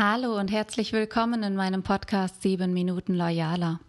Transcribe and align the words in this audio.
Hallo 0.00 0.38
und 0.38 0.52
herzlich 0.52 0.92
willkommen 0.92 1.42
in 1.42 1.56
meinem 1.56 1.82
Podcast 1.82 2.40
7 2.42 2.72
Minuten 2.72 3.14
Loyaler. 3.14 3.80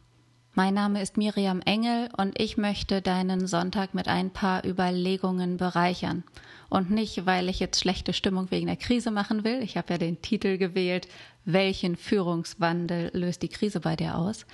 Mein 0.55 0.73
Name 0.73 1.03
ist 1.03 1.17
Miriam 1.17 1.61
Engel 1.61 2.09
und 2.17 2.33
ich 2.41 2.57
möchte 2.57 3.03
deinen 3.03 3.45
Sonntag 3.45 3.93
mit 3.93 4.07
ein 4.07 4.31
paar 4.31 4.65
Überlegungen 4.65 5.57
bereichern. 5.57 6.23
Und 6.67 6.89
nicht, 6.89 7.27
weil 7.27 7.47
ich 7.47 7.59
jetzt 7.59 7.79
schlechte 7.79 8.13
Stimmung 8.13 8.49
wegen 8.49 8.65
der 8.65 8.75
Krise 8.75 9.11
machen 9.11 9.43
will. 9.43 9.61
Ich 9.61 9.77
habe 9.77 9.93
ja 9.93 9.97
den 9.99 10.19
Titel 10.19 10.57
gewählt, 10.57 11.07
welchen 11.45 11.95
Führungswandel 11.95 13.11
löst 13.13 13.43
die 13.43 13.49
Krise 13.49 13.79
bei 13.79 13.95
dir 13.95 14.17
aus? 14.17 14.47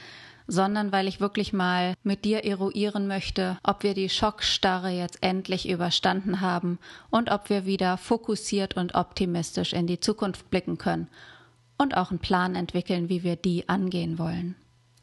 sondern 0.48 0.92
weil 0.92 1.08
ich 1.08 1.20
wirklich 1.20 1.54
mal 1.54 1.96
mit 2.04 2.24
dir 2.24 2.46
eruieren 2.46 3.08
möchte, 3.08 3.58
ob 3.64 3.82
wir 3.82 3.96
die 3.96 4.10
Schockstarre 4.10 4.92
jetzt 4.92 5.24
endlich 5.24 5.68
überstanden 5.68 6.40
haben 6.40 6.78
und 7.10 7.32
ob 7.32 7.50
wir 7.50 7.66
wieder 7.66 7.98
fokussiert 7.98 8.78
und 8.78 8.94
optimistisch 8.94 9.74
in 9.74 9.88
die 9.88 10.00
Zukunft 10.00 10.52
blicken 10.52 10.78
können 10.78 11.08
und 11.78 11.98
auch 11.98 12.12
einen 12.12 12.20
Plan 12.20 12.56
entwickeln, 12.56 13.10
wie 13.10 13.24
wir 13.24 13.36
die 13.36 13.68
angehen 13.70 14.18
wollen. 14.20 14.56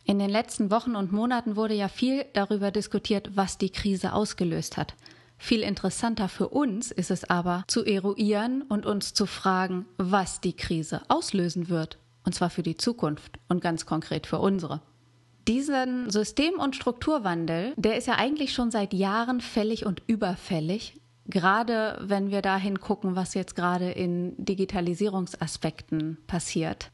In 0.04 0.18
den 0.18 0.30
letzten 0.30 0.70
Wochen 0.70 0.96
und 0.96 1.12
Monaten 1.12 1.54
wurde 1.54 1.74
ja 1.74 1.88
viel 1.88 2.24
darüber 2.32 2.70
diskutiert, 2.70 3.30
was 3.34 3.58
die 3.58 3.70
Krise 3.70 4.12
ausgelöst 4.12 4.76
hat. 4.76 4.94
Viel 5.38 5.62
interessanter 5.62 6.28
für 6.28 6.48
uns 6.48 6.90
ist 6.90 7.10
es 7.10 7.28
aber 7.28 7.64
zu 7.66 7.84
eruieren 7.84 8.62
und 8.62 8.86
uns 8.86 9.14
zu 9.14 9.26
fragen, 9.26 9.86
was 9.98 10.40
die 10.40 10.52
Krise 10.52 11.02
auslösen 11.08 11.68
wird. 11.68 11.98
Und 12.24 12.34
zwar 12.34 12.50
für 12.50 12.62
die 12.62 12.76
Zukunft 12.76 13.38
und 13.48 13.60
ganz 13.60 13.86
konkret 13.86 14.26
für 14.26 14.38
unsere. 14.38 14.80
Diesen 15.48 16.08
System- 16.10 16.60
und 16.60 16.76
Strukturwandel, 16.76 17.74
der 17.76 17.96
ist 17.96 18.06
ja 18.06 18.14
eigentlich 18.14 18.52
schon 18.52 18.70
seit 18.70 18.94
Jahren 18.94 19.40
fällig 19.40 19.84
und 19.84 20.02
überfällig, 20.06 21.00
gerade 21.26 21.98
wenn 22.00 22.30
wir 22.30 22.42
dahin 22.42 22.80
gucken, 22.80 23.16
was 23.16 23.34
jetzt 23.34 23.54
gerade 23.54 23.90
in 23.90 24.34
Digitalisierungsaspekten 24.44 26.18
passiert. 26.26 26.90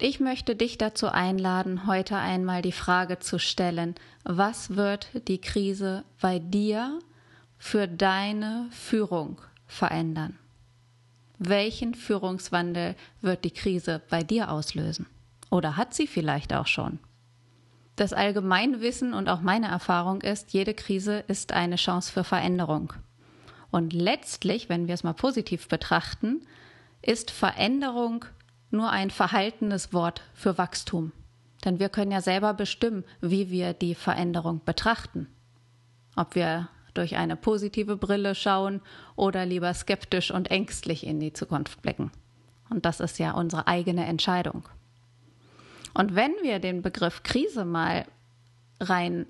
Ich 0.00 0.20
möchte 0.20 0.54
dich 0.54 0.78
dazu 0.78 1.08
einladen, 1.08 1.86
heute 1.86 2.16
einmal 2.16 2.62
die 2.62 2.72
Frage 2.72 3.18
zu 3.18 3.38
stellen, 3.38 3.96
was 4.22 4.76
wird 4.76 5.08
die 5.26 5.40
Krise 5.40 6.04
bei 6.20 6.38
dir 6.38 7.00
für 7.56 7.88
deine 7.88 8.68
Führung 8.70 9.40
verändern? 9.66 10.38
Welchen 11.38 11.94
Führungswandel 11.94 12.94
wird 13.20 13.44
die 13.44 13.50
Krise 13.50 14.00
bei 14.08 14.22
dir 14.22 14.50
auslösen? 14.50 15.06
Oder 15.50 15.76
hat 15.76 15.94
sie 15.94 16.06
vielleicht 16.06 16.52
auch 16.52 16.66
schon? 16.66 17.00
Das 17.98 18.12
Allgemeinwissen 18.12 19.12
und 19.12 19.28
auch 19.28 19.40
meine 19.40 19.66
Erfahrung 19.66 20.20
ist, 20.20 20.52
jede 20.52 20.72
Krise 20.72 21.24
ist 21.26 21.52
eine 21.52 21.74
Chance 21.74 22.12
für 22.12 22.22
Veränderung. 22.22 22.92
Und 23.72 23.92
letztlich, 23.92 24.68
wenn 24.68 24.86
wir 24.86 24.94
es 24.94 25.02
mal 25.02 25.14
positiv 25.14 25.66
betrachten, 25.66 26.42
ist 27.02 27.32
Veränderung 27.32 28.24
nur 28.70 28.90
ein 28.90 29.10
verhaltenes 29.10 29.92
Wort 29.92 30.22
für 30.32 30.58
Wachstum. 30.58 31.10
Denn 31.64 31.80
wir 31.80 31.88
können 31.88 32.12
ja 32.12 32.20
selber 32.20 32.54
bestimmen, 32.54 33.02
wie 33.20 33.50
wir 33.50 33.72
die 33.72 33.96
Veränderung 33.96 34.60
betrachten. 34.64 35.26
Ob 36.14 36.36
wir 36.36 36.68
durch 36.94 37.16
eine 37.16 37.34
positive 37.34 37.96
Brille 37.96 38.36
schauen 38.36 38.80
oder 39.16 39.44
lieber 39.44 39.74
skeptisch 39.74 40.30
und 40.30 40.52
ängstlich 40.52 41.04
in 41.04 41.18
die 41.18 41.32
Zukunft 41.32 41.82
blicken. 41.82 42.12
Und 42.70 42.84
das 42.84 43.00
ist 43.00 43.18
ja 43.18 43.32
unsere 43.32 43.66
eigene 43.66 44.06
Entscheidung. 44.06 44.68
Und 45.94 46.14
wenn 46.14 46.32
wir 46.42 46.58
den 46.58 46.82
Begriff 46.82 47.22
Krise 47.22 47.64
mal 47.64 48.06
rein 48.80 49.26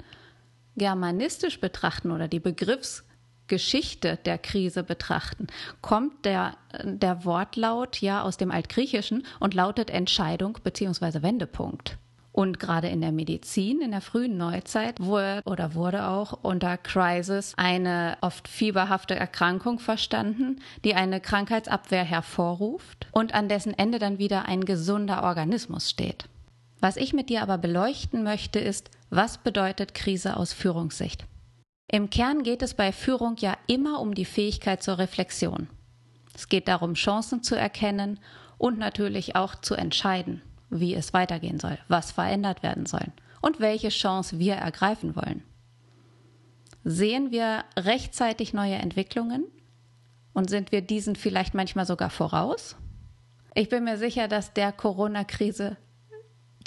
germanistisch 0.77 1.61
betrachten 1.61 2.11
oder 2.11 2.29
die 2.29 2.41
Begriffs 2.41 3.05
Geschichte 3.49 4.19
der 4.25 4.39
Krise 4.39 4.85
betrachten, 4.85 5.49
kommt 5.81 6.25
der, 6.25 6.57
der 6.85 7.25
Wortlaut 7.25 8.01
ja 8.01 8.23
aus 8.23 8.37
dem 8.37 8.51
Altgriechischen 8.51 9.25
und 9.41 9.55
lautet 9.55 9.91
Entscheidung 9.91 10.59
bzw. 10.63 11.23
Wendepunkt. 11.23 11.97
Und 12.31 12.61
gerade 12.61 12.87
in 12.87 13.01
der 13.01 13.11
Medizin, 13.11 13.81
in 13.81 13.91
der 13.91 14.01
frühen 14.01 14.37
Neuzeit, 14.37 15.01
wurde 15.01 15.43
oder 15.45 15.75
wurde 15.75 16.07
auch 16.07 16.39
unter 16.43 16.77
Crisis 16.77 17.55
eine 17.57 18.17
oft 18.21 18.47
fieberhafte 18.47 19.17
Erkrankung 19.17 19.81
verstanden, 19.81 20.61
die 20.85 20.95
eine 20.95 21.21
Krankheitsabwehr 21.21 22.05
hervorruft 22.05 23.09
und 23.11 23.35
an 23.35 23.49
dessen 23.49 23.77
Ende 23.77 23.99
dann 23.99 24.19
wieder 24.19 24.45
ein 24.47 24.65
gesunder 24.65 25.25
Organismus 25.25 25.91
steht. 25.91 26.29
Was 26.81 26.97
ich 26.97 27.13
mit 27.13 27.29
dir 27.29 27.43
aber 27.43 27.59
beleuchten 27.59 28.23
möchte, 28.23 28.59
ist, 28.59 28.91
was 29.11 29.39
bedeutet 29.39 29.95
Krise 29.95 30.37
aus 30.37 30.53
Führungssicht? 30.53 31.27
Im 31.91 32.11
Kern 32.11 32.43
geht 32.43 32.63
es 32.63 32.75
bei 32.75 32.93
Führung 32.93 33.37
ja 33.39 33.57
immer 33.67 34.01
um 34.01 34.15
die 34.15 34.27
Fähigkeit 34.27 34.83
zur 34.83 34.99
Reflexion. 34.99 35.69
Es 36.35 36.49
geht 36.49 36.69
darum, 36.69 36.95
Chancen 36.95 37.43
zu 37.43 37.57
erkennen 37.57 38.21
und 38.59 38.79
natürlich 38.79 39.35
auch 39.35 39.55
zu 39.57 39.75
entscheiden, 39.75 40.43
wie 40.71 40.95
es 40.95 41.13
weitergehen 41.13 41.59
soll, 41.59 41.79
was 41.89 42.13
verändert 42.13 42.63
werden 42.63 42.87
soll 42.87 43.07
und 43.41 43.59
welche 43.59 43.89
Chance 43.89 44.39
wir 44.39 44.55
ergreifen 44.55 45.17
wollen. 45.17 45.43
Sehen 46.85 47.33
wir 47.33 47.65
rechtzeitig 47.77 48.53
neue 48.53 48.77
Entwicklungen 48.77 49.45
und 50.33 50.49
sind 50.51 50.71
wir 50.71 50.83
diesen 50.83 51.17
vielleicht 51.17 51.55
manchmal 51.55 51.87
sogar 51.87 52.11
voraus? 52.11 52.77
Ich 53.55 53.69
bin 53.69 53.85
mir 53.85 53.99
sicher, 53.99 54.29
dass 54.29 54.53
der 54.53 54.73
Corona-Krise 54.73 55.77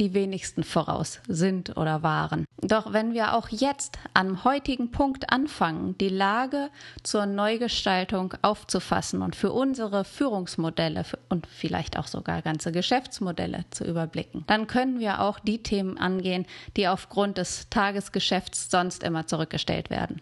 die 0.01 0.15
wenigsten 0.15 0.63
voraus 0.63 1.21
sind 1.27 1.77
oder 1.77 2.01
waren. 2.01 2.45
Doch 2.59 2.91
wenn 2.91 3.13
wir 3.13 3.35
auch 3.35 3.49
jetzt 3.49 3.99
am 4.15 4.43
heutigen 4.43 4.89
Punkt 4.89 5.31
anfangen, 5.31 5.95
die 5.99 6.09
Lage 6.09 6.71
zur 7.03 7.27
Neugestaltung 7.27 8.33
aufzufassen 8.41 9.21
und 9.21 9.35
für 9.35 9.51
unsere 9.51 10.03
Führungsmodelle 10.03 11.05
und 11.29 11.45
vielleicht 11.45 11.99
auch 11.99 12.07
sogar 12.07 12.41
ganze 12.41 12.71
Geschäftsmodelle 12.71 13.65
zu 13.69 13.85
überblicken, 13.85 14.43
dann 14.47 14.65
können 14.65 14.99
wir 14.99 15.21
auch 15.21 15.37
die 15.37 15.61
Themen 15.61 15.99
angehen, 15.99 16.47
die 16.77 16.87
aufgrund 16.87 17.37
des 17.37 17.69
Tagesgeschäfts 17.69 18.71
sonst 18.71 19.03
immer 19.03 19.27
zurückgestellt 19.27 19.91
werden. 19.91 20.19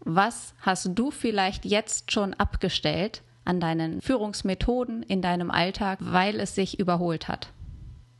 Was 0.00 0.52
hast 0.60 0.90
du 0.96 1.12
vielleicht 1.12 1.64
jetzt 1.64 2.10
schon 2.10 2.34
abgestellt 2.34 3.22
an 3.44 3.60
deinen 3.60 4.00
Führungsmethoden 4.00 5.04
in 5.04 5.22
deinem 5.22 5.52
Alltag, 5.52 6.00
weil 6.00 6.40
es 6.40 6.56
sich 6.56 6.80
überholt 6.80 7.28
hat? 7.28 7.53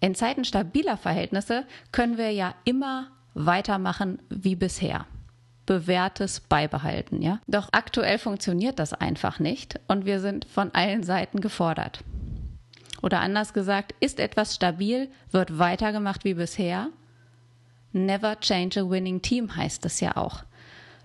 In 0.04 0.14
Zeiten 0.14 0.44
stabiler 0.44 0.98
Verhältnisse 0.98 1.64
können 1.90 2.18
wir 2.18 2.30
ja 2.30 2.54
immer 2.64 3.06
weitermachen 3.32 4.18
wie 4.28 4.54
bisher. 4.54 5.06
Bewährtes 5.64 6.40
beibehalten, 6.40 7.22
ja. 7.22 7.40
Doch 7.46 7.70
aktuell 7.72 8.18
funktioniert 8.18 8.78
das 8.78 8.92
einfach 8.92 9.38
nicht 9.38 9.80
und 9.88 10.04
wir 10.04 10.20
sind 10.20 10.44
von 10.44 10.74
allen 10.74 11.04
Seiten 11.04 11.40
gefordert. 11.40 12.04
Oder 13.00 13.20
anders 13.20 13.54
gesagt, 13.54 13.94
ist 14.00 14.20
etwas 14.20 14.54
stabil, 14.54 15.08
wird 15.30 15.58
weitergemacht 15.58 16.26
wie 16.26 16.34
bisher. 16.34 16.88
Never 17.92 18.38
change 18.40 18.80
a 18.82 18.90
winning 18.90 19.22
team 19.22 19.56
heißt 19.56 19.86
es 19.86 20.00
ja 20.00 20.18
auch. 20.18 20.44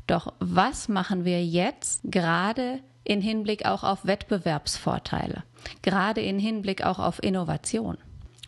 Doch 0.07 0.33
was 0.39 0.89
machen 0.89 1.23
wir 1.23 1.45
jetzt 1.45 2.01
gerade 2.03 2.81
in 3.05 3.21
Hinblick 3.21 3.65
auch 3.65 3.85
auf 3.85 4.05
Wettbewerbsvorteile, 4.05 5.43
gerade 5.83 6.19
in 6.19 6.38
Hinblick 6.38 6.83
auch 6.83 6.99
auf 6.99 7.23
Innovation? 7.23 7.97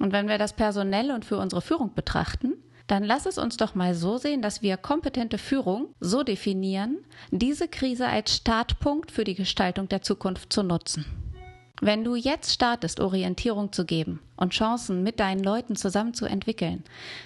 Und 0.02 0.14
wenn 0.14 0.28
wir 0.28 0.40
das 0.40 0.54
personell 0.54 1.12
und 1.12 1.26
für 1.26 1.38
unsere 1.38 1.62
Führung 1.62 1.94
betrachten, 1.94 2.56
dann 2.88 3.04
lass 3.04 3.28
es 3.28 3.38
uns 3.38 3.58
doch 3.58 3.76
mal 3.76 3.94
so 3.94 4.18
sehen, 4.18 4.42
dass 4.42 4.64
wir 4.64 4.76
kompetente 4.76 5.38
Führung 5.38 5.94
so 6.00 6.24
definieren, 6.24 6.98
diese 7.30 7.68
Krise 7.68 8.08
als 8.08 8.36
Startpunkt 8.36 9.12
für 9.12 9.24
die 9.24 9.36
Gestaltung 9.36 9.88
der 9.90 10.02
Zukunft 10.02 10.52
zu 10.52 10.64
nutzen. 10.64 11.06
Wenn 11.82 12.04
du 12.04 12.16
jetzt 12.16 12.52
startest, 12.52 13.00
Orientierung 13.00 13.72
zu 13.74 13.86
geben 13.86 14.20
und 14.38 14.54
Chancen 14.54 15.04
mit 15.04 15.20
deinen 15.20 15.44
Leuten 15.44 15.76
zusammen 15.76 16.16
zu 16.16 16.26
entwickeln, 16.26 16.84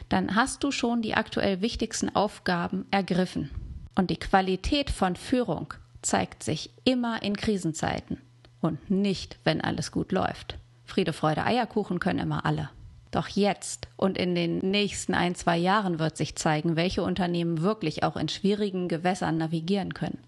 dann 0.09 0.35
hast 0.35 0.62
du 0.62 0.72
schon 0.72 1.02
die 1.02 1.14
aktuell 1.14 1.62
wichtigsten 1.62 2.14
Aufgaben 2.14 2.85
ergriffen. 2.91 3.52
Und 3.96 4.09
die 4.09 4.19
Qualität 4.19 4.90
von 4.90 5.16
Führung 5.16 5.74
zeigt 6.02 6.44
sich 6.44 6.72
immer 6.84 7.24
in 7.24 7.38
Krisenzeiten 7.38 8.18
und 8.59 8.91
nicht, 8.91 9.40
wenn 9.46 9.62
alles 9.62 9.94
gut 9.94 10.11
läuft. 10.11 10.58
Friede, 10.85 11.14
Freude, 11.14 11.46
Eierkuchen 11.46 11.99
können 11.99 12.20
immer 12.20 12.46
alle. 12.46 12.70
Doch 13.11 13.28
jetzt 13.28 13.87
und 13.96 14.17
in 14.17 14.35
den 14.35 14.58
nächsten 14.59 15.14
ein, 15.14 15.35
zwei 15.35 15.58
Jahren 15.58 15.99
wird 15.99 16.17
sich 16.17 16.35
zeigen, 16.35 16.76
welche 16.76 17.02
Unternehmen 17.02 17.61
wirklich 17.61 18.03
auch 18.03 18.17
in 18.17 18.28
schwierigen 18.28 18.87
Gewässern 18.87 19.37
navigieren 19.37 19.93
können. 19.93 20.20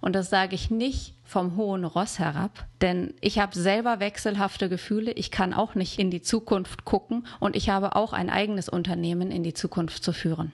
Und 0.00 0.14
das 0.14 0.30
sage 0.30 0.54
ich 0.54 0.70
nicht 0.70 1.14
vom 1.24 1.56
hohen 1.56 1.84
Ross 1.84 2.18
herab, 2.18 2.66
denn 2.80 3.14
ich 3.20 3.38
habe 3.38 3.56
selber 3.56 4.00
wechselhafte 4.00 4.68
Gefühle, 4.68 5.12
ich 5.12 5.30
kann 5.30 5.54
auch 5.54 5.74
nicht 5.74 5.98
in 5.98 6.10
die 6.10 6.22
Zukunft 6.22 6.84
gucken 6.84 7.26
und 7.38 7.54
ich 7.54 7.68
habe 7.70 7.96
auch 7.96 8.12
ein 8.12 8.30
eigenes 8.30 8.68
Unternehmen 8.68 9.30
in 9.30 9.42
die 9.42 9.54
Zukunft 9.54 10.02
zu 10.02 10.12
führen. 10.12 10.52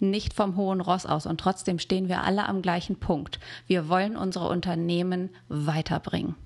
Nicht 0.00 0.32
vom 0.34 0.56
hohen 0.56 0.80
Ross 0.80 1.06
aus 1.06 1.26
und 1.26 1.40
trotzdem 1.40 1.78
stehen 1.78 2.08
wir 2.08 2.22
alle 2.22 2.46
am 2.48 2.62
gleichen 2.62 3.00
Punkt. 3.00 3.40
Wir 3.66 3.88
wollen 3.88 4.16
unsere 4.16 4.48
Unternehmen 4.48 5.30
weiterbringen. 5.48 6.36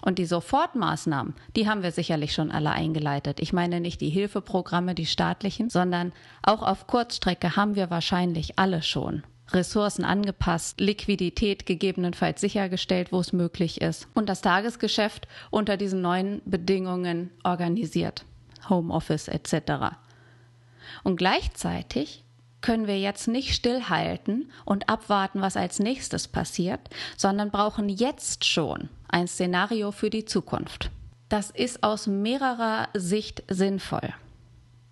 Und 0.00 0.18
die 0.18 0.26
Sofortmaßnahmen, 0.26 1.34
die 1.56 1.68
haben 1.68 1.82
wir 1.82 1.92
sicherlich 1.92 2.34
schon 2.34 2.50
alle 2.50 2.70
eingeleitet. 2.70 3.40
Ich 3.40 3.52
meine 3.52 3.80
nicht 3.80 4.00
die 4.00 4.10
Hilfeprogramme, 4.10 4.94
die 4.94 5.06
staatlichen, 5.06 5.70
sondern 5.70 6.12
auch 6.42 6.62
auf 6.62 6.86
Kurzstrecke 6.86 7.56
haben 7.56 7.74
wir 7.74 7.90
wahrscheinlich 7.90 8.58
alle 8.58 8.82
schon 8.82 9.22
Ressourcen 9.52 10.04
angepasst, 10.04 10.80
Liquidität 10.80 11.66
gegebenenfalls 11.66 12.40
sichergestellt, 12.40 13.12
wo 13.12 13.20
es 13.20 13.32
möglich 13.32 13.80
ist 13.80 14.08
und 14.14 14.28
das 14.28 14.40
Tagesgeschäft 14.40 15.28
unter 15.50 15.76
diesen 15.76 16.00
neuen 16.00 16.40
Bedingungen 16.44 17.30
organisiert. 17.42 18.24
Homeoffice 18.68 19.28
etc. 19.28 19.96
Und 21.02 21.16
gleichzeitig 21.16 22.24
können 22.64 22.86
wir 22.86 22.98
jetzt 22.98 23.28
nicht 23.28 23.54
stillhalten 23.54 24.50
und 24.64 24.88
abwarten, 24.88 25.42
was 25.42 25.54
als 25.54 25.80
nächstes 25.80 26.28
passiert, 26.28 26.80
sondern 27.14 27.50
brauchen 27.50 27.90
jetzt 27.90 28.46
schon 28.46 28.88
ein 29.06 29.28
Szenario 29.28 29.92
für 29.92 30.08
die 30.08 30.24
Zukunft. 30.24 30.90
Das 31.28 31.50
ist 31.50 31.82
aus 31.82 32.06
mehrerer 32.06 32.88
Sicht 32.94 33.42
sinnvoll. 33.48 34.14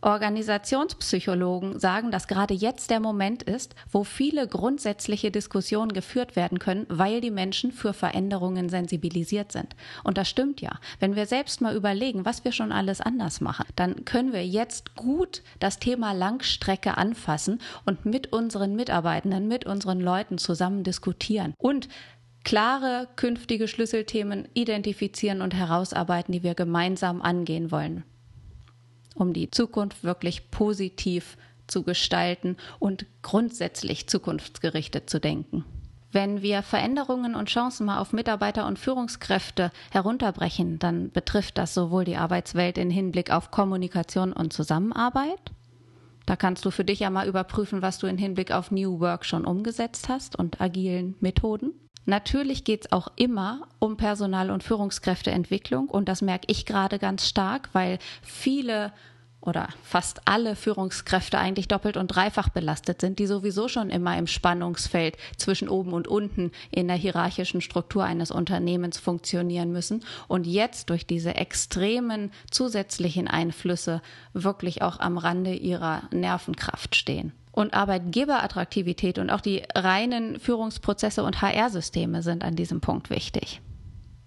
Organisationspsychologen 0.03 1.79
sagen, 1.79 2.11
dass 2.11 2.27
gerade 2.27 2.55
jetzt 2.55 2.91
der 2.91 3.01
Moment 3.01 3.45
ist, 3.45 3.75
wo 3.91 4.03
viele 4.05 4.49
grundsätzliche 4.49 5.31
Diskussionen 5.31 5.93
geführt 5.93 6.35
werden 6.35 6.59
können, 6.59 6.87
weil 6.89 7.21
die 7.21 7.31
Menschen 7.31 7.71
für 7.71 7.93
Veränderungen 7.93 8.69
sensibilisiert 8.69 9.53
sind. 9.53 9.77
Und 10.03 10.19
das 10.19 10.29
stimmt 10.29 10.61
ja. 10.61 10.73
Wenn 10.99 11.15
wir 11.15 11.27
selbst 11.27 11.61
mal 11.61 11.77
überlegen, 11.77 12.25
was 12.25 12.45
wir 12.45 12.53
schon 12.53 12.73
alles 12.73 13.01
anders 13.01 13.41
machen, 13.41 13.67
dann 13.77 14.05
können 14.05 14.33
wir 14.33 14.45
jetzt 14.45 14.97
gut 14.97 15.43
das 15.61 15.79
Thema 15.79 16.13
Langstrecke 16.13 16.99
anfassen 16.99 17.61
und 17.87 18.05
mit 18.05 18.33
unseren 18.33 18.75
Mitarbeitenden, 18.75 19.47
mit 19.47 19.67
unseren 19.67 20.01
Leuten 20.01 20.37
zusammen 20.39 20.83
diskutieren. 20.83 21.55
Und 21.59 21.89
klare 22.45 23.07
künftige 23.15 23.69
Schlüsselthemen 23.69 24.49
identifizieren 24.53 25.43
und 25.43 25.55
herausarbeiten, 25.55 26.33
die 26.33 26.43
wir 26.43 26.55
gemeinsam 26.55 27.23
angehen 27.23 27.71
wollen 27.71 28.03
um 29.15 29.33
die 29.33 29.51
Zukunft 29.51 30.05
wirklich 30.05 30.51
positiv 30.51 31.37
zu 31.67 31.83
gestalten 31.83 32.57
und 32.79 33.07
grundsätzlich 33.23 34.09
zukunftsgerichtet 34.09 35.09
zu 35.09 35.21
denken. 35.21 35.65
Wenn 36.13 36.43
wir 36.43 36.63
Veränderungen 36.63 37.35
und 37.35 37.49
Chancen 37.49 37.87
mal 37.87 37.99
auf 37.99 38.13
Mitarbeiter 38.13 38.67
und 38.67 38.79
Führungskräfte 38.79 39.73
herunterbrechen, 39.91 40.79
dann 40.79 41.11
betrifft 41.11 41.57
das 41.57 41.73
sowohl 41.73 42.05
die 42.05 42.17
Arbeitswelt 42.17 42.77
in 42.77 42.91
Hinblick 42.91 43.31
auf 43.31 43.51
Kommunikation 43.51 44.35
und 44.35 44.53
Zusammenarbeit. 44.53 45.53
Da 46.27 46.37
kannst 46.37 46.65
du 46.67 46.71
für 46.71 46.85
dich 46.85 47.01
ja 47.01 47.09
mal 47.09 47.27
überprüfen, 47.27 47.81
was 47.81 47.99
du 47.99 48.07
in 48.07 48.19
Hinblick 48.19 48.53
auf 48.53 48.71
New 48.71 49.01
Work 49.01 49.25
schon 49.25 49.47
umgesetzt 49.47 50.11
hast 50.11 50.37
und 50.39 50.61
agilen 50.61 51.17
Methoden. 51.21 51.73
Natürlich 52.05 52.65
geht 52.65 52.87
es 52.87 52.93
auch 52.93 53.09
immer 53.17 53.69
um 53.79 53.97
Personal- 53.97 54.51
und 54.51 54.63
Führungskräfteentwicklung 54.63 55.89
und 55.89 56.09
das 56.09 56.23
merke 56.23 56.47
ich 56.49 56.67
gerade 56.67 56.99
ganz 56.99 57.29
stark, 57.29 57.69
weil 57.73 57.99
viele 58.23 58.93
oder 59.43 59.69
fast 59.83 60.21
alle 60.25 60.55
Führungskräfte 60.55 61.39
eigentlich 61.39 61.67
doppelt 61.67 61.97
und 61.97 62.09
dreifach 62.09 62.49
belastet 62.49 63.01
sind, 63.01 63.19
die 63.19 63.27
sowieso 63.27 63.69
schon 63.69 63.91
immer 63.91 64.17
im 64.17 64.29
Spannungsfeld 64.29 65.17
zwischen 65.37 65.69
oben 65.69 65.93
und 65.93 66.07
unten 66.07 66.53
in 66.71 66.87
der 66.87 66.97
hierarchischen 66.97 67.61
Struktur 67.61 68.05
eines 68.05 68.31
Unternehmens 68.31 68.99
funktionieren 68.99 69.73
müssen 69.73 70.05
und 70.29 70.47
jetzt 70.47 70.91
durch 70.91 71.07
diese 71.07 71.35
extremen 71.35 72.31
zusätzlichen 72.51 73.27
Einflüsse 73.27 74.01
wirklich 74.33 74.83
auch 74.83 75.01
am 75.01 75.19
Rande 75.19 75.55
ihrer 75.55 76.03
Nervenkraft 76.13 76.95
stehen. 76.95 77.33
Und 77.53 77.75
Arbeitgeberattraktivität 77.75 79.19
und 79.19 79.31
auch 79.31 79.43
die 79.43 79.63
reinen 79.75 80.41
Führungsprozesse 80.41 81.23
und 81.23 81.43
HR-Systeme 81.43 82.23
sind 82.23 82.43
an 82.43 82.57
diesem 82.57 82.81
Punkt 82.81 83.11
wichtig. 83.11 83.61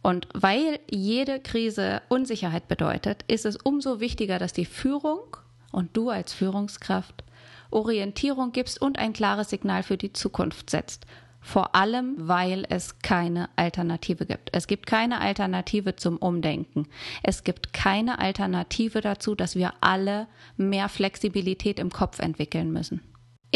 Und 0.03 0.27
weil 0.33 0.79
jede 0.87 1.39
Krise 1.39 2.03
Unsicherheit 2.09 2.67
bedeutet, 2.67 3.25
ist 3.27 3.45
es 3.45 3.57
umso 3.57 3.99
wichtiger, 3.99 4.37
dass 4.37 4.53
die 4.53 4.65
Führung 4.65 5.37
und 5.71 5.97
du 5.97 6.09
als 6.11 6.31
Führungskraft 6.31 7.23
Orientierung 7.71 8.51
gibst 8.51 8.81
und 8.81 8.99
ein 8.99 9.13
klares 9.13 9.49
Signal 9.49 9.83
für 9.83 9.97
die 9.97 10.13
Zukunft 10.13 10.69
setzt. 10.69 11.05
Vor 11.41 11.75
allem, 11.75 12.15
weil 12.17 12.65
es 12.69 12.99
keine 12.99 13.49
Alternative 13.55 14.25
gibt. 14.25 14.49
Es 14.51 14.65
gibt 14.65 14.87
keine 14.87 15.21
Alternative 15.21 15.95
zum 15.95 16.17
Umdenken. 16.17 16.87
Es 17.21 17.43
gibt 17.43 17.71
keine 17.71 18.17
Alternative 18.17 19.01
dazu, 19.01 19.35
dass 19.35 19.55
wir 19.55 19.73
alle 19.81 20.27
mehr 20.57 20.89
Flexibilität 20.89 21.79
im 21.79 21.91
Kopf 21.91 22.19
entwickeln 22.19 22.71
müssen. 22.71 23.01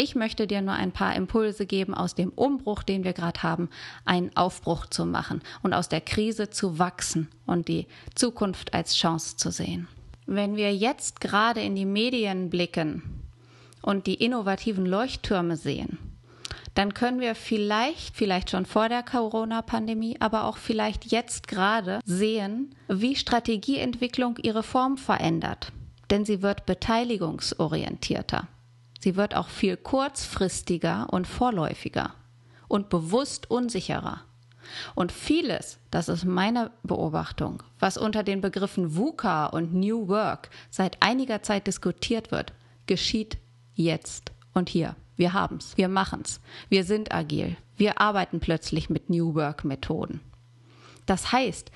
Ich 0.02 0.14
möchte 0.14 0.46
dir 0.46 0.62
nur 0.62 0.72
ein 0.72 0.92
paar 0.92 1.14
Impulse 1.14 1.66
geben, 1.66 1.92
aus 1.92 2.14
dem 2.14 2.30
Umbruch, 2.30 2.82
den 2.82 3.04
wir 3.04 3.12
gerade 3.12 3.42
haben, 3.42 3.68
einen 4.06 4.34
Aufbruch 4.34 4.86
zu 4.86 5.04
machen 5.04 5.42
und 5.62 5.74
aus 5.74 5.90
der 5.90 6.00
Krise 6.00 6.48
zu 6.48 6.78
wachsen 6.78 7.28
und 7.44 7.68
die 7.68 7.86
Zukunft 8.14 8.72
als 8.72 8.96
Chance 8.96 9.36
zu 9.36 9.50
sehen. 9.50 9.88
Wenn 10.24 10.56
wir 10.56 10.74
jetzt 10.74 11.20
gerade 11.20 11.60
in 11.60 11.74
die 11.74 11.84
Medien 11.84 12.48
blicken 12.48 13.02
und 13.82 14.06
die 14.06 14.14
innovativen 14.14 14.86
Leuchttürme 14.86 15.58
sehen, 15.58 15.98
dann 16.72 16.94
können 16.94 17.20
wir 17.20 17.34
vielleicht, 17.34 18.16
vielleicht 18.16 18.48
schon 18.48 18.64
vor 18.64 18.88
der 18.88 19.02
Corona-Pandemie, 19.02 20.16
aber 20.18 20.44
auch 20.44 20.56
vielleicht 20.56 21.12
jetzt 21.12 21.46
gerade 21.46 22.00
sehen, 22.06 22.74
wie 22.88 23.16
Strategieentwicklung 23.16 24.38
ihre 24.38 24.62
Form 24.62 24.96
verändert. 24.96 25.72
Denn 26.08 26.24
sie 26.24 26.40
wird 26.40 26.64
beteiligungsorientierter. 26.64 28.48
Sie 29.00 29.16
wird 29.16 29.34
auch 29.34 29.48
viel 29.48 29.76
kurzfristiger 29.76 31.08
und 31.10 31.26
vorläufiger 31.26 32.14
und 32.68 32.90
bewusst 32.90 33.50
unsicherer. 33.50 34.20
Und 34.94 35.10
vieles, 35.10 35.78
das 35.90 36.08
ist 36.08 36.24
meine 36.24 36.70
Beobachtung, 36.82 37.62
was 37.78 37.96
unter 37.96 38.22
den 38.22 38.40
Begriffen 38.40 38.94
VUCA 38.94 39.46
und 39.46 39.74
New 39.74 40.06
Work 40.06 40.50
seit 40.70 41.02
einiger 41.02 41.42
Zeit 41.42 41.66
diskutiert 41.66 42.30
wird, 42.30 42.52
geschieht 42.86 43.38
jetzt 43.74 44.32
und 44.52 44.68
hier. 44.68 44.94
Wir 45.16 45.32
haben's, 45.32 45.76
wir 45.76 45.88
machen's, 45.88 46.40
wir 46.68 46.84
sind 46.84 47.12
agil, 47.12 47.56
wir 47.76 48.00
arbeiten 48.00 48.40
plötzlich 48.40 48.88
mit 48.88 49.10
New 49.10 49.34
Work 49.34 49.64
Methoden. 49.64 50.20
Das 51.06 51.32
heißt, 51.32 51.70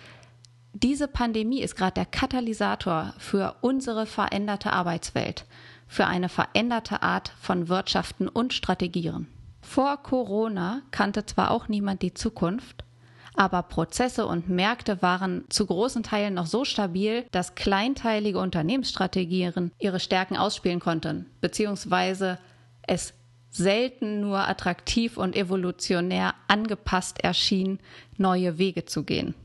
diese 0.72 1.08
Pandemie 1.08 1.60
ist 1.60 1.76
gerade 1.76 1.94
der 1.94 2.06
Katalysator 2.06 3.14
für 3.18 3.56
unsere 3.60 4.06
veränderte 4.06 4.72
Arbeitswelt 4.72 5.46
für 5.94 6.06
eine 6.08 6.28
veränderte 6.28 7.04
Art 7.04 7.32
von 7.40 7.68
Wirtschaften 7.68 8.26
und 8.26 8.52
Strategieren. 8.52 9.28
Vor 9.62 9.96
Corona 10.02 10.82
kannte 10.90 11.24
zwar 11.24 11.52
auch 11.52 11.68
niemand 11.68 12.02
die 12.02 12.12
Zukunft, 12.12 12.82
aber 13.36 13.62
Prozesse 13.62 14.26
und 14.26 14.48
Märkte 14.48 15.02
waren 15.02 15.44
zu 15.50 15.66
großen 15.66 16.02
Teilen 16.02 16.34
noch 16.34 16.46
so 16.46 16.64
stabil, 16.64 17.24
dass 17.30 17.54
kleinteilige 17.54 18.40
Unternehmensstrategien 18.40 19.70
ihre 19.78 20.00
Stärken 20.00 20.36
ausspielen 20.36 20.80
konnten, 20.80 21.26
beziehungsweise 21.40 22.38
es 22.82 23.14
selten 23.50 24.20
nur 24.20 24.48
attraktiv 24.48 25.16
und 25.16 25.36
evolutionär 25.36 26.34
angepasst 26.48 27.22
erschien, 27.22 27.78
neue 28.16 28.58
Wege 28.58 28.84
zu 28.84 29.04
gehen. 29.04 29.36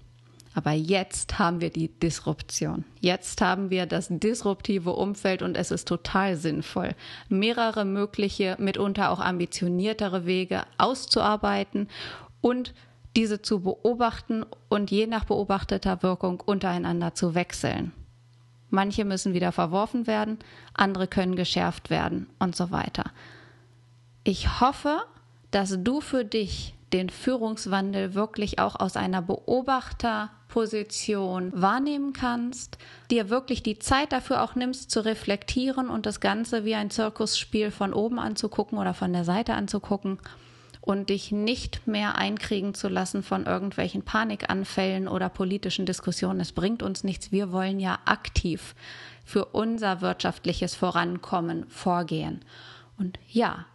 Aber 0.55 0.71
jetzt 0.71 1.37
haben 1.37 1.61
wir 1.61 1.69
die 1.69 1.87
Disruption. 1.87 2.83
Jetzt 2.99 3.39
haben 3.41 3.69
wir 3.69 3.85
das 3.85 4.07
disruptive 4.09 4.91
Umfeld 4.91 5.41
und 5.41 5.55
es 5.55 5.71
ist 5.71 5.87
total 5.87 6.35
sinnvoll, 6.35 6.95
mehrere 7.29 7.85
mögliche, 7.85 8.55
mitunter 8.59 9.11
auch 9.11 9.19
ambitioniertere 9.19 10.25
Wege 10.25 10.63
auszuarbeiten 10.77 11.87
und 12.41 12.73
diese 13.15 13.41
zu 13.41 13.61
beobachten 13.61 14.45
und 14.69 14.91
je 14.91 15.07
nach 15.07 15.25
beobachteter 15.25 16.03
Wirkung 16.03 16.39
untereinander 16.39 17.13
zu 17.13 17.35
wechseln. 17.35 17.91
Manche 18.69 19.03
müssen 19.03 19.33
wieder 19.33 19.51
verworfen 19.51 20.07
werden, 20.07 20.37
andere 20.73 21.07
können 21.07 21.35
geschärft 21.35 21.89
werden 21.89 22.27
und 22.37 22.55
so 22.55 22.71
weiter. 22.71 23.05
Ich 24.23 24.61
hoffe, 24.61 25.01
dass 25.51 25.83
du 25.83 26.01
für 26.01 26.23
dich 26.23 26.75
den 26.93 27.09
Führungswandel 27.09 28.13
wirklich 28.15 28.59
auch 28.59 28.79
aus 28.79 28.95
einer 28.95 29.21
Beobachterposition 29.21 31.51
wahrnehmen 31.53 32.13
kannst, 32.13 32.77
dir 33.11 33.29
wirklich 33.29 33.61
die 33.63 33.79
Zeit 33.79 34.11
dafür 34.11 34.43
auch 34.43 34.55
nimmst 34.55 34.91
zu 34.91 35.05
reflektieren 35.05 35.89
und 35.89 36.05
das 36.05 36.19
Ganze 36.19 36.65
wie 36.65 36.75
ein 36.75 36.89
Zirkusspiel 36.89 37.71
von 37.71 37.93
oben 37.93 38.19
anzugucken 38.19 38.77
oder 38.77 38.93
von 38.93 39.13
der 39.13 39.23
Seite 39.23 39.53
anzugucken 39.53 40.17
und 40.81 41.09
dich 41.09 41.31
nicht 41.31 41.87
mehr 41.87 42.15
einkriegen 42.15 42.73
zu 42.73 42.87
lassen 42.87 43.21
von 43.21 43.45
irgendwelchen 43.45 44.01
Panikanfällen 44.01 45.07
oder 45.07 45.29
politischen 45.29 45.85
Diskussionen. 45.85 46.39
Es 46.39 46.51
bringt 46.51 46.81
uns 46.81 47.03
nichts. 47.03 47.31
Wir 47.31 47.51
wollen 47.51 47.79
ja 47.79 47.99
aktiv 48.05 48.73
für 49.23 49.45
unser 49.45 50.01
wirtschaftliches 50.01 50.73
Vorankommen 50.73 51.69
vorgehen. 51.69 52.43
Und 52.97 53.19
ja, 53.27 53.65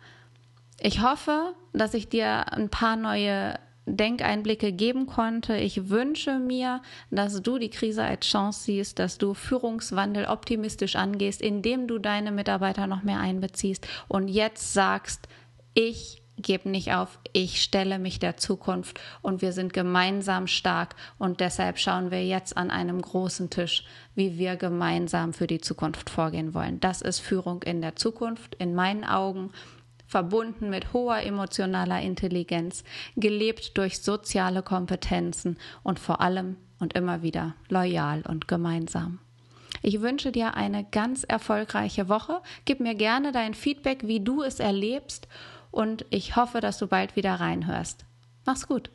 ich 0.85 1.01
hoffe, 1.01 1.55
dass 1.73 1.95
ich 1.95 2.11
dir 2.11 2.53
ein 2.53 2.69
paar 2.69 2.97
neue 2.97 3.59
Denkeinblicke 3.87 4.71
geben 4.71 5.07
konnte. 5.07 5.57
Ich 5.57 5.89
wünsche 5.89 6.39
mir, 6.39 6.83
dass 7.11 7.41
du 7.41 7.59
die 7.59 7.71
Krise 7.71 8.05
als 8.05 8.27
Chance 8.27 8.65
siehst, 8.65 8.99
dass 8.99 9.17
du 9.17 9.33
Führungswandel 9.33 10.27
optimistisch 10.27 10.97
angehst, 10.97 11.41
indem 11.41 11.87
du 11.89 11.99
deine 11.99 12.33
Mitarbeiter 12.33 12.87
noch 12.87 13.03
mehr 13.03 13.19
einbeziehst 13.19 13.87
und 14.09 14.29
jetzt 14.29 14.75
sagst, 14.75 15.27
ich 15.73 16.23
gebe 16.37 16.69
nicht 16.69 16.93
auf, 16.93 17.19
ich 17.33 17.63
stelle 17.63 17.99
mich 17.99 18.19
der 18.19 18.37
Zukunft 18.37 19.01
und 19.23 19.41
wir 19.41 19.53
sind 19.53 19.73
gemeinsam 19.73 20.47
stark 20.47 20.97
und 21.19 21.41
deshalb 21.41 21.79
schauen 21.79 22.11
wir 22.11 22.27
jetzt 22.27 22.57
an 22.57 22.71
einem 22.71 23.01
großen 23.01 23.49
Tisch, 23.49 23.85
wie 24.15 24.37
wir 24.37 24.57
gemeinsam 24.57 25.33
für 25.33 25.47
die 25.47 25.61
Zukunft 25.61 26.11
vorgehen 26.11 26.53
wollen. 26.53 26.81
Das 26.81 27.01
ist 27.03 27.21
Führung 27.21 27.63
in 27.63 27.81
der 27.81 27.97
Zukunft 27.97 28.57
in 28.57 28.75
meinen 28.75 29.05
Augen 29.05 29.51
verbunden 30.07 30.71
mit 30.71 30.93
hoher 30.93 31.23
emotionaler 31.23 32.01
Intelligenz, 32.01 32.85
gelebt 33.17 33.77
durch 33.79 34.01
soziale 34.01 34.63
Kompetenzen 34.63 35.59
und 35.83 35.99
vor 35.99 36.21
allem 36.21 36.57
und 36.79 36.95
immer 36.95 37.23
wieder 37.23 37.55
loyal 37.69 38.23
und 38.27 38.49
gemeinsam. 38.49 39.19
Ich 39.83 40.01
wünsche 40.01 40.33
dir 40.33 40.55
eine 40.55 40.85
ganz 40.85 41.25
erfolgreiche 41.25 42.09
Woche. 42.09 42.41
Gib 42.65 42.81
mir 42.81 42.95
gerne 42.95 43.33
dein 43.33 43.55
Feedback, 43.55 44.07
wie 44.07 44.21
du 44.21 44.43
es 44.43 44.61
erlebst 44.61 45.29
und 45.71 46.07
ich 46.11 46.37
hoffe, 46.37 46.61
dass 46.61 46.79
du 46.79 46.87
bald 46.87 47.17
wieder 47.17 47.35
reinhörst. 47.35 48.07
Mach's 48.47 48.67
gut. 48.67 48.91